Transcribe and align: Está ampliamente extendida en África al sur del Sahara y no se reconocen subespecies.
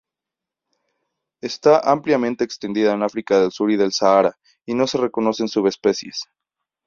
Está 1.43 1.77
ampliamente 1.81 2.43
extendida 2.43 2.93
en 2.93 3.03
África 3.03 3.37
al 3.37 3.51
sur 3.51 3.69
del 3.77 3.91
Sahara 3.93 4.35
y 4.65 4.73
no 4.73 4.87
se 4.87 4.97
reconocen 4.97 5.47
subespecies. 5.47 6.23